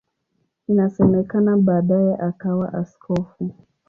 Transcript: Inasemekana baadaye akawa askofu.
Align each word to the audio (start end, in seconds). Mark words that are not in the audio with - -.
Inasemekana 0.67 1.57
baadaye 1.57 2.13
akawa 2.17 2.73
askofu. 2.73 3.55